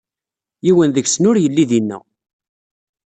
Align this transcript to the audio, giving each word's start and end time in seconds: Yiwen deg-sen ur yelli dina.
Yiwen 0.65 0.89
deg-sen 0.95 1.27
ur 1.29 1.37
yelli 1.39 1.65
dina. 1.71 1.99